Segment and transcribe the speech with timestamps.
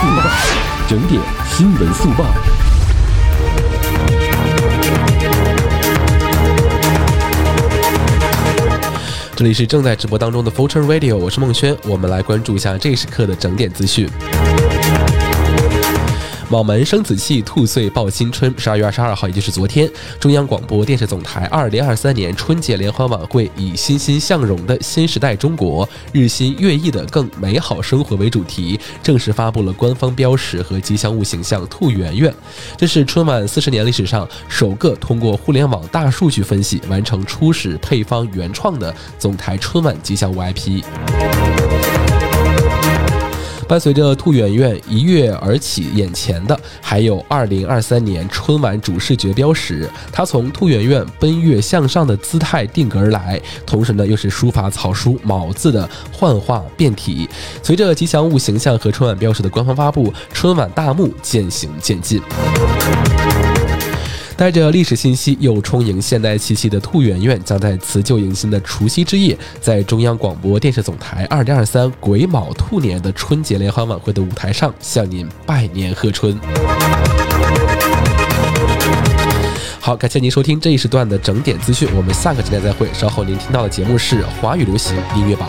[0.00, 0.22] 速报，
[0.86, 2.24] 整点新闻速报。
[9.34, 14.08] 这里是正在直播当中的 Fortune Radio，我是孟轩，我们来关注一下这时刻的整点资讯。
[16.50, 18.52] 卯门生子气，兔岁报新春。
[18.56, 19.88] 十二月二十二号，也就是昨天，
[20.18, 32.34] 中央广播电视总台二零二三年春节联欢晚会以“欣欣向荣的新时代中国，日新月异的更美好生活”为主题，正式发布了官方标识和吉祥物形象“兔圆圆”。
[32.78, 40.82] 这是春晚四十年历史上首个通过互联网大数据分析完成初始配方原创的总台春晚吉祥物 IP。
[43.68, 49.88] 伴随着兔圆圆一跃而起，眼前的还有二零二三年春晚主视觉标识。
[50.10, 57.28] 它从兔圆圆奔跃向上的姿态定格而来，同时呢，又是书法草书“卯”字的幻化变体。
[57.62, 62.22] 随着吉祥物形象和春晚标识的官方发布，春晚大幕渐行渐近。
[64.38, 76.38] 带着历史信息又充盈现代气息的兔圆圆，将在辞旧迎新的除夕之夜，在中央广播电视总台二零二三癸卯兔年的春节联欢晚会的舞台上，向您拜年贺春。
[79.80, 82.88] 好，感谢您收听这一时段的整点资讯，我们下个时段再会。
[82.94, 85.48] 稍后您听到的节目是华语流行音乐榜。